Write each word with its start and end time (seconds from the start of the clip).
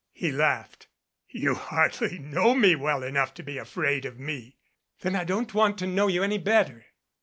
He 0.13 0.31
laughed. 0.31 0.87
"You 1.29 1.53
hardly 1.53 2.17
know 2.17 2.55
me 2.55 2.73
well 2.75 3.03
enough 3.03 3.35
to 3.35 3.43
be 3.43 3.59
afraid 3.59 4.03
of 4.03 4.19
me." 4.19 4.57
"Then 5.01 5.15
I 5.15 5.23
don't 5.23 5.53
want 5.53 5.77
to 5.77 5.85
know 5.85 6.07
you 6.07 6.23
any 6.23 6.39
better." 6.39 6.85